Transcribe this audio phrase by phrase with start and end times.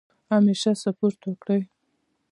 [0.31, 1.61] همیشه سپورټ وکړئ.